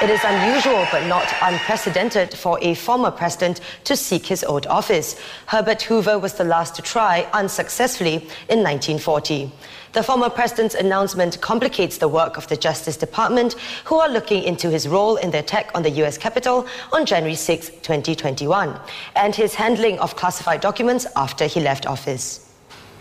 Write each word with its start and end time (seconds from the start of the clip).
It 0.00 0.10
is 0.10 0.22
unusual 0.22 0.86
but 0.92 1.08
not 1.08 1.26
unprecedented 1.42 2.32
for 2.32 2.56
a 2.62 2.74
former 2.74 3.10
president 3.10 3.60
to 3.82 3.96
seek 3.96 4.26
his 4.26 4.44
old 4.44 4.64
office. 4.68 5.20
Herbert 5.46 5.82
Hoover 5.82 6.20
was 6.20 6.34
the 6.34 6.44
last 6.44 6.76
to 6.76 6.82
try 6.82 7.26
unsuccessfully 7.32 8.14
in 8.48 8.62
1940. 8.62 9.50
The 9.94 10.04
former 10.04 10.30
president's 10.30 10.76
announcement 10.76 11.40
complicates 11.40 11.98
the 11.98 12.06
work 12.06 12.36
of 12.36 12.46
the 12.46 12.56
Justice 12.56 12.96
Department, 12.96 13.54
who 13.86 13.96
are 13.96 14.08
looking 14.08 14.44
into 14.44 14.70
his 14.70 14.86
role 14.86 15.16
in 15.16 15.32
the 15.32 15.40
attack 15.40 15.72
on 15.74 15.82
the 15.82 15.90
U.S. 15.90 16.16
Capitol 16.16 16.68
on 16.92 17.04
January 17.04 17.34
6, 17.34 17.68
2021, 17.68 18.78
and 19.16 19.34
his 19.34 19.56
handling 19.56 19.98
of 19.98 20.14
classified 20.14 20.60
documents 20.60 21.08
after 21.16 21.46
he 21.46 21.58
left 21.58 21.86
office. 21.86 22.47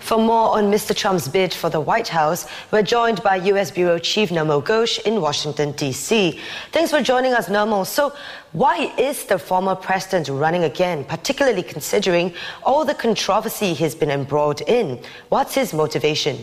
For 0.07 0.17
more 0.17 0.57
on 0.57 0.71
Mr. 0.71 0.95
Trump's 0.95 1.27
bid 1.27 1.53
for 1.53 1.69
the 1.69 1.81
White 1.81 2.07
House, 2.07 2.47
we're 2.71 2.81
joined 2.81 3.21
by 3.23 3.35
U.S. 3.51 3.71
Bureau 3.71 3.99
Chief 3.99 4.29
Nirmal 4.29 4.63
Ghosh 4.63 4.99
in 4.99 5.19
Washington, 5.19 5.73
D.C. 5.73 6.39
Thanks 6.71 6.91
for 6.91 7.01
joining 7.01 7.33
us, 7.33 7.49
Nirmal. 7.49 7.85
So, 7.85 8.13
why 8.53 8.93
is 8.97 9.25
the 9.25 9.37
former 9.37 9.75
president 9.75 10.29
running 10.29 10.63
again, 10.63 11.03
particularly 11.03 11.61
considering 11.61 12.33
all 12.63 12.85
the 12.85 12.93
controversy 12.93 13.73
he's 13.73 13.95
been 13.95 14.09
embroiled 14.09 14.61
in? 14.61 15.01
What's 15.27 15.55
his 15.55 15.73
motivation? 15.73 16.37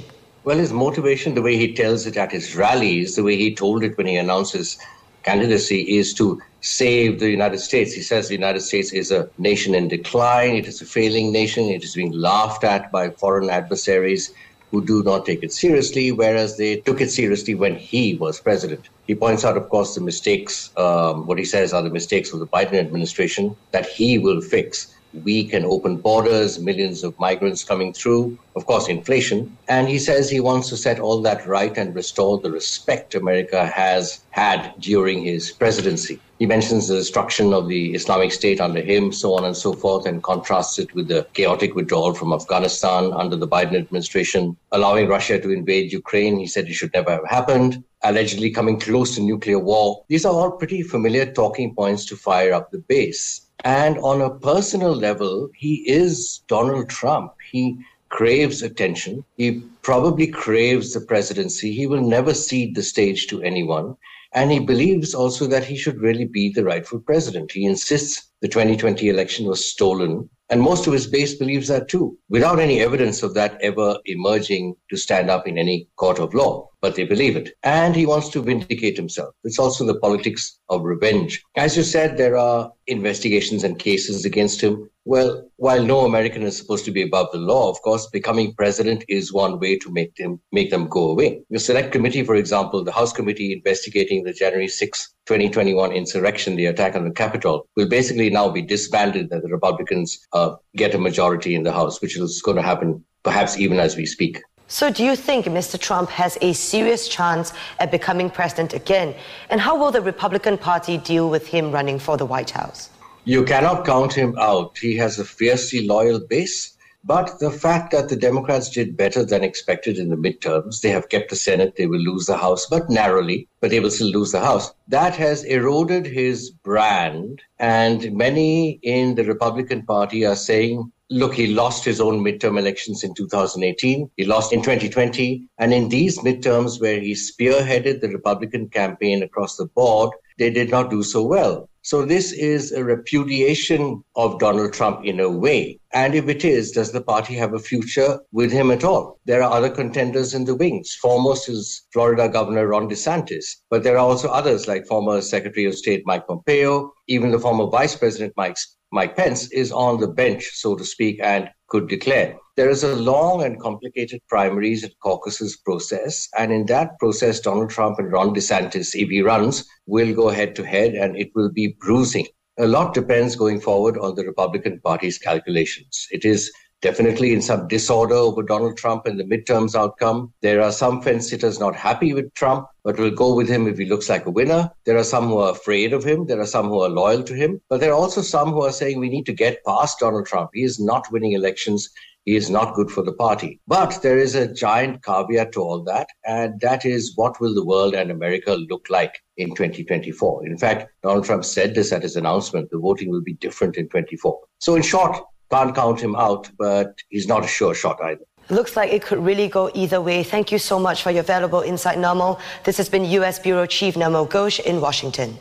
Well, 0.45 0.59
his 0.59 0.75
motivation, 0.75 1.35
the 1.35 1.41
way 1.41 1.57
he 1.57 1.73
tells 1.73 2.05
it 2.05 2.19
at 2.19 2.33
his 2.33 2.55
rallies, 2.55 3.17
the 3.17 3.23
way 3.23 3.37
he 3.37 3.55
told 3.55 3.83
it 3.83 3.97
when 3.97 4.07
he 4.07 4.17
announces 4.17 4.77
candidacy, 5.23 5.97
is 5.97 6.13
to 6.17 6.39
save 6.65 7.21
the 7.21 7.29
United 7.29 7.59
States. 7.59 7.93
He 7.93 8.01
says 8.01 8.29
the 8.29 8.35
United 8.35 8.61
States 8.61 8.93
is 8.93 9.11
a 9.11 9.29
nation 9.37 9.75
in 9.75 9.89
decline, 9.89 10.57
it 10.57 10.67
is 10.67 10.81
a 10.81 10.87
failing 10.87 11.31
nation, 11.31 11.65
it 11.65 11.85
is 11.85 11.95
being 11.95 12.13
laughed 12.13 12.65
at 12.65 12.91
by 12.91 13.11
foreign 13.11 13.51
adversaries 13.51 14.33
who 14.71 14.85
do 14.85 15.03
not 15.03 15.27
take 15.27 15.43
it 15.43 15.53
seriously, 15.53 16.11
whereas 16.11 16.57
they 16.57 16.77
took 16.79 17.01
it 17.01 17.11
seriously 17.11 17.55
when 17.55 17.77
he 17.77 18.17
was 18.17 18.41
president. 18.41 18.89
He 19.07 19.15
points 19.15 19.45
out, 19.45 19.59
of 19.59 19.69
course, 19.69 19.95
the 19.95 20.01
mistakes, 20.01 20.73
um, 20.77 21.27
what 21.27 21.39
he 21.39 21.45
says 21.45 21.73
are 21.75 21.83
the 21.83 21.91
mistakes 21.91 22.33
of 22.33 22.41
the 22.41 22.47
Biden 22.47 22.75
administration 22.75 23.55
that 23.73 23.87
he 23.87 24.19
will 24.19 24.41
fix 24.41 24.94
weak 25.23 25.53
and 25.53 25.65
open 25.65 25.97
borders, 25.97 26.59
millions 26.59 27.05
of 27.05 27.19
migrants 27.19 27.63
coming 27.63 27.93
through, 27.93 28.39
of 28.57 28.67
course, 28.67 28.89
inflation. 28.89 29.57
And 29.69 29.89
he 29.89 29.99
says 29.99 30.29
he 30.29 30.41
wants 30.41 30.69
to 30.71 30.77
set 30.77 30.99
all 30.99 31.23
that 31.23 31.47
right 31.47 31.77
and 31.77 31.95
restore 31.95 32.39
the 32.41 32.51
respect 32.51 33.15
America 33.15 33.67
has 33.67 34.21
had 34.31 34.75
during 34.81 35.25
his 35.25 35.53
presidency. 35.53 36.21
He 36.39 36.47
mentions 36.47 36.89
the 36.89 36.97
destruction 36.97 37.53
of 37.53 37.69
the 37.69 37.95
Islamic 37.95 38.33
State 38.33 38.61
under 38.61 38.81
him, 38.81 39.13
so 39.13 39.35
on 39.35 39.45
and 39.45 39.57
so 39.57 39.73
forth, 39.73 40.05
and 40.05 40.23
contrasts 40.23 40.79
it 40.81 40.93
with 40.95 41.07
the 41.09 41.27
chaotic 41.33 41.75
withdrawal 41.77 42.13
from 42.13 42.33
Afghanistan 42.33 43.13
under 43.13 43.37
the 43.37 43.47
Biden 43.47 43.77
administration, 43.77 44.57
allowing 44.73 45.09
Russia 45.09 45.41
to 45.41 45.51
invade 45.51 45.93
Ukraine. 45.93 46.39
He 46.39 46.49
said 46.49 46.67
it 46.67 46.75
should 46.75 46.93
never 46.93 47.13
have 47.13 47.29
happened, 47.29 47.85
allegedly 48.03 48.51
coming 48.51 48.81
close 48.81 49.15
to 49.15 49.23
nuclear 49.23 49.61
war. 49.61 50.05
These 50.09 50.25
are 50.25 50.35
all 50.35 50.51
pretty 50.51 50.83
familiar 50.83 51.33
talking 51.33 51.75
points 51.75 52.05
to 52.07 52.17
fire 52.17 52.53
up 52.53 52.73
the 52.73 52.79
base. 52.79 53.47
And 53.65 53.97
on 53.99 54.21
a 54.21 54.31
personal 54.31 54.95
level, 54.95 55.49
he 55.57 55.89
is 55.89 56.43
Donald 56.49 56.91
Trump. 56.91 57.33
He 57.51 57.79
craves 58.11 58.63
attention. 58.63 59.25
He 59.37 59.63
probably 59.81 60.27
craves 60.27 60.93
the 60.93 61.01
presidency. 61.01 61.73
He 61.73 61.87
will 61.87 62.03
never 62.03 62.35
cede 62.35 62.75
the 62.75 62.83
stage 62.83 63.27
to 63.29 63.43
anyone. 63.43 63.97
And 64.35 64.53
he 64.53 64.59
believes 64.59 65.15
also 65.15 65.47
that 65.47 65.65
he 65.65 65.77
should 65.77 66.01
really 66.01 66.27
be 66.27 66.51
the 66.51 66.65
rightful 66.65 67.01
president. 67.01 67.53
He 67.53 67.65
insists 67.65 68.31
the 68.43 68.49
2020 68.49 69.09
election 69.09 69.47
was 69.47 69.65
stolen. 69.65 70.29
And 70.51 70.61
most 70.61 70.87
of 70.87 70.93
his 70.93 71.07
base 71.07 71.35
believes 71.35 71.69
that 71.69 71.89
too, 71.89 72.19
without 72.29 72.59
any 72.59 72.81
evidence 72.81 73.23
of 73.23 73.33
that 73.35 73.59
ever 73.63 73.97
emerging 74.05 74.77
to 74.91 74.97
stand 74.97 75.31
up 75.31 75.49
in 75.49 75.57
any 75.57 75.89
court 75.97 76.19
of 76.19 76.35
law. 76.35 76.69
But 76.85 76.97
they 76.97 77.05
believe 77.05 77.35
it. 77.35 77.57
And 77.63 77.97
he 77.97 78.05
wants 78.05 78.29
to 78.29 78.43
vindicate 78.43 78.95
himself. 78.95 79.35
It's 79.43 79.59
also 79.59 79.87
the 79.87 79.99
politics 80.01 80.59
of 80.69 80.83
revenge. 80.83 81.43
As 81.57 81.79
you 81.79 81.83
said, 81.83 82.19
there 82.19 82.37
are 82.37 82.71
investigations 82.87 83.65
and 83.65 83.79
cases 83.79 84.27
against 84.27 84.61
him. 84.61 84.91
Well, 85.07 85.49
while 85.57 85.83
no 85.83 86.05
American 86.05 86.43
is 86.43 86.59
supposed 86.59 86.85
to 86.85 86.91
be 86.91 87.01
above 87.01 87.29
the 87.33 87.39
law, 87.39 87.71
of 87.71 87.81
course, 87.81 88.07
becoming 88.09 88.53
president 88.53 89.03
is 89.09 89.33
one 89.33 89.59
way 89.61 89.79
to 89.79 89.91
make 89.91 90.15
them 90.17 90.39
make 90.53 90.71
them 90.71 90.87
go 90.89 91.09
away. 91.09 91.41
The 91.49 91.59
Select 91.59 91.91
Committee, 91.91 92.23
for 92.23 92.35
example, 92.35 92.85
the 92.85 92.93
House 93.01 93.15
Committee 93.15 93.55
investigating 93.55 94.23
the 94.23 94.35
January 94.35 94.69
6, 94.69 95.15
2021 95.25 95.91
insurrection, 95.93 96.55
the 96.55 96.67
attack 96.67 96.97
on 96.97 97.05
the 97.09 97.15
Capitol, 97.15 97.67
will 97.77 97.89
basically 97.89 98.29
now 98.29 98.51
be 98.51 98.61
disbanded 98.61 99.31
that 99.31 99.43
the 99.43 99.49
Republicans 99.49 100.19
uh, 100.35 100.57
get 100.77 100.95
a 100.95 100.99
majority 100.99 101.55
in 101.55 101.63
the 101.63 101.73
House, 101.73 102.03
which 102.03 102.19
is 102.19 102.43
going 102.43 102.59
to 102.59 102.63
happen 102.63 103.03
perhaps 103.23 103.59
even 103.59 103.81
as 103.81 103.97
we 103.97 104.05
speak. 104.05 104.43
So, 104.75 104.91
do 104.91 105.05
you 105.05 105.15
think 105.15 105.47
Mr. 105.47 105.79
Trump 105.79 106.11
has 106.11 106.37
a 106.41 106.53
serious 106.53 107.07
chance 107.07 107.53
at 107.79 107.93
becoming 107.93 108.29
president 108.29 108.75
again? 108.75 109.15
And 109.49 109.61
how 109.61 109.79
will 109.79 109.93
the 109.93 110.01
Republican 110.01 110.59
Party 110.59 110.99
deal 110.99 111.31
with 111.31 111.47
him 111.47 111.71
running 111.71 112.01
for 112.01 112.17
the 112.17 112.27
White 112.27 112.51
House? 112.51 112.91
You 113.23 113.45
cannot 113.45 113.87
count 113.87 114.13
him 114.13 114.37
out. 114.37 114.77
He 114.77 114.97
has 114.97 115.17
a 115.21 115.25
fiercely 115.25 115.87
loyal 115.87 116.19
base. 116.19 116.77
But 117.05 117.39
the 117.39 117.53
fact 117.53 117.93
that 117.93 118.09
the 118.09 118.17
Democrats 118.17 118.69
did 118.69 118.97
better 118.97 119.25
than 119.25 119.45
expected 119.45 119.97
in 119.97 120.09
the 120.09 120.17
midterms, 120.17 120.81
they 120.81 120.91
have 120.91 121.09
kept 121.09 121.31
the 121.31 121.37
Senate, 121.37 121.77
they 121.77 121.87
will 121.87 122.01
lose 122.01 122.27
the 122.27 122.37
House, 122.37 122.67
but 122.67 122.91
narrowly, 122.91 123.47
but 123.61 123.71
they 123.71 123.79
will 123.79 123.93
still 123.93 124.11
lose 124.11 124.33
the 124.33 124.41
House. 124.41 124.73
That 124.89 125.15
has 125.15 125.45
eroded 125.45 126.05
his 126.05 126.51
brand. 126.51 127.43
And 127.61 128.13
many 128.13 128.81
in 128.83 129.15
the 129.15 129.25
Republican 129.25 129.87
Party 129.87 130.27
are 130.27 130.35
saying 130.35 130.91
look, 131.15 131.35
he 131.35 131.47
lost 131.47 131.85
his 131.85 132.01
own 132.01 132.25
midterm 132.25 132.59
elections 132.59 133.05
in 133.05 133.15
2018. 133.15 134.11
He 134.17 134.25
lost 134.25 134.53
in 134.53 134.61
2020. 134.61 135.49
And 135.59 135.73
in 135.73 135.89
these 135.89 136.19
midterms, 136.19 136.81
where 136.81 137.01
he 137.01 137.13
spearheaded 137.13 138.01
the 138.01 138.09
Republican 138.09 138.69
campaign 138.69 139.23
across 139.23 139.57
the 139.57 139.67
board, 139.67 140.11
they 140.39 140.51
did 140.51 140.71
not 140.71 140.91
do 140.91 141.03
so 141.03 141.23
well. 141.23 141.69
So 141.83 142.05
this 142.05 142.33
is 142.33 142.73
a 142.73 142.83
repudiation 142.83 144.03
of 144.17 144.41
Donald 144.41 144.73
Trump 144.73 145.05
in 145.05 145.21
a 145.21 145.31
way. 145.31 145.79
And 145.95 146.17
if 146.17 146.29
it 146.29 146.45
is, 146.45 146.73
does 146.73 146.91
the 146.91 147.01
party 147.01 147.35
have 147.35 147.55
a 147.55 147.59
future 147.61 148.19
with 148.33 148.51
him 148.51 148.73
at 148.73 148.83
all? 148.83 149.21
There 149.27 149.45
are 149.45 149.53
other 149.53 149.71
contenders 149.71 150.35
in 150.35 150.45
the 150.45 150.57
wings. 150.57 150.93
Foremost 151.01 151.49
is 151.49 151.87
Florida 151.93 152.29
Governor 152.29 152.67
Ron 152.67 152.89
DeSantis, 152.89 153.45
but 153.71 153.85
there 153.85 153.95
are 153.95 154.09
also 154.11 154.29
others 154.29 154.67
like 154.67 154.89
former 154.89 155.21
Secretary 155.21 155.67
of 155.67 155.77
State 155.77 156.03
Mike 156.05 156.27
Pompeo, 156.27 156.91
even 157.07 157.31
the 157.31 157.39
former 157.39 157.67
Vice 157.67 157.95
President 157.95 158.33
Mike 158.37 158.57
Mike 158.91 159.17
Pence 159.17 159.51
is 159.53 159.71
on 159.71 160.01
the 160.01 160.09
bench, 160.09 160.51
so 160.55 160.75
to 160.75 160.85
speak, 160.85 161.21
and 161.23 161.49
could 161.69 161.89
declare. 161.89 162.37
There 162.57 162.71
is 162.71 162.85
a 162.85 162.95
long 162.95 163.43
and 163.43 163.61
complicated 163.61 164.21
primaries 164.29 164.85
and 164.85 164.93
caucuses 165.01 165.57
process. 165.57 166.29
And 166.39 166.53
in 166.53 166.67
that 166.67 166.99
process, 166.99 167.41
Donald 167.41 167.71
Trump 167.71 167.99
and 167.99 168.13
Ron 168.13 168.35
DeSantis, 168.35 168.95
if 168.95 169.09
he 169.09 169.23
runs, 169.23 169.65
will 169.87 170.15
go 170.15 170.29
head 170.29 170.55
to 170.57 170.65
head 170.65 170.95
and 170.95 171.17
it 171.17 171.31
will 171.35 171.51
be 171.51 171.77
bruising. 171.81 172.27
A 172.57 172.67
lot 172.69 172.95
depends 172.95 173.35
going 173.35 173.61
forward 173.61 173.99
on 173.99 174.15
the 174.15 174.25
Republican 174.25 174.81
Party's 174.85 175.19
calculations. 175.19 176.07
It 176.13 176.25
is 176.25 176.53
definitely 176.83 177.33
in 177.33 177.43
some 177.43 177.67
disorder 177.67 178.15
over 178.15 178.45
Donald 178.45 178.77
Trump 178.77 179.07
and 179.07 179.19
the 179.19 179.25
midterms 179.25 179.75
outcome. 179.75 180.33
There 180.41 180.61
are 180.63 180.71
some 180.71 181.03
fence 181.03 181.31
sitters 181.31 181.59
not 181.59 181.75
happy 181.75 182.15
with 182.15 182.33
Trump, 182.35 182.69
but 182.85 182.97
will 182.97 183.11
go 183.11 183.35
with 183.35 183.49
him 183.49 183.67
if 183.67 183.79
he 183.79 183.87
looks 183.87 184.09
like 184.09 184.27
a 184.27 184.31
winner. 184.31 184.71
There 184.85 184.97
are 184.97 185.03
some 185.03 185.27
who 185.29 185.39
are 185.39 185.51
afraid 185.51 185.93
of 185.93 186.05
him. 186.05 186.27
There 186.27 186.41
are 186.41 186.47
some 186.47 186.69
who 186.69 186.81
are 186.81 186.89
loyal 186.89 187.25
to 187.25 187.35
him. 187.35 187.61
But 187.69 187.81
there 187.81 187.91
are 187.91 187.99
also 187.99 188.21
some 188.21 188.53
who 188.53 188.63
are 188.63 188.71
saying 188.71 189.01
we 189.01 189.09
need 189.09 189.27
to 189.27 189.33
get 189.33 189.65
past 189.65 189.99
Donald 189.99 190.27
Trump. 190.27 190.51
He 190.55 190.63
is 190.63 190.79
not 190.79 191.11
winning 191.11 191.33
elections. 191.33 191.91
He 192.25 192.37
is 192.37 192.49
not 192.49 192.75
good 192.75 192.91
for 192.91 193.03
the 193.03 193.13
party. 193.13 193.61
But 193.67 194.01
there 194.03 194.19
is 194.19 194.35
a 194.35 194.53
giant 194.53 195.05
caveat 195.05 195.53
to 195.53 195.61
all 195.61 195.83
that, 195.85 196.09
and 196.27 196.59
that 196.61 196.85
is 196.85 197.13
what 197.17 197.41
will 197.41 197.55
the 197.55 197.65
world 197.65 197.95
and 197.95 198.11
America 198.11 198.55
look 198.71 198.87
like 198.89 199.23
in 199.37 199.55
2024? 199.55 200.47
In 200.47 200.57
fact, 200.57 200.91
Donald 201.03 201.25
Trump 201.25 201.45
said 201.45 201.75
this 201.75 201.93
at 201.93 202.03
his 202.03 202.17
announcement 202.17 202.71
the 202.71 202.79
voting 202.79 203.11
will 203.11 203.23
be 203.23 203.35
different 203.35 203.77
in 203.77 203.89
24. 203.89 204.39
So, 204.59 204.75
in 204.75 204.83
short, 204.83 205.17
can't 205.51 205.75
count 205.75 206.01
him 206.01 206.17
out, 206.17 206.51
but 206.59 206.99
he's 207.11 207.29
not 207.29 207.45
a 207.45 207.49
sure 207.49 207.75
shot 207.75 208.01
either. 208.03 208.25
Looks 208.51 208.77
like 208.77 208.93
it 208.93 209.03
could 209.03 209.19
really 209.25 209.49
go 209.49 209.71
either 209.75 210.01
way. 210.01 210.23
Thank 210.23 210.53
you 210.53 210.59
so 210.59 210.79
much 210.79 211.03
for 211.03 211.11
your 211.11 211.23
valuable 211.23 211.61
insight, 211.61 211.99
Nirmal. 211.99 212.41
This 212.65 212.77
has 212.77 212.89
been 212.89 213.05
U.S. 213.05 213.39
Bureau 213.39 213.67
Chief 213.67 213.95
Nirmal 213.95 214.29
Ghosh 214.29 214.61
in 214.61 214.81
Washington. 214.81 215.39